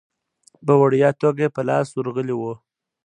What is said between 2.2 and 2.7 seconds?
وو.